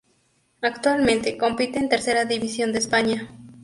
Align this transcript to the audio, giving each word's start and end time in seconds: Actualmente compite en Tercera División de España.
Actualmente 0.63 1.37
compite 1.37 1.77
en 1.77 1.87
Tercera 1.87 2.25
División 2.25 2.73
de 2.73 2.79
España. 2.79 3.29